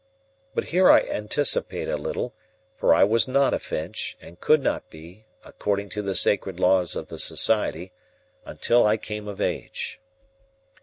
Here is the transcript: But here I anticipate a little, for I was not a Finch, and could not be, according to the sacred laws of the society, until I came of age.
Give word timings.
But 0.55 0.69
here 0.73 0.89
I 0.89 1.01
anticipate 1.01 1.87
a 1.87 1.95
little, 1.95 2.33
for 2.75 2.91
I 2.91 3.03
was 3.03 3.27
not 3.27 3.53
a 3.53 3.59
Finch, 3.59 4.17
and 4.19 4.41
could 4.41 4.59
not 4.63 4.89
be, 4.89 5.27
according 5.45 5.89
to 5.89 6.01
the 6.01 6.15
sacred 6.15 6.59
laws 6.59 6.95
of 6.95 7.09
the 7.09 7.19
society, 7.19 7.91
until 8.43 8.83
I 8.87 8.97
came 8.97 9.27
of 9.27 9.39
age. 9.39 9.99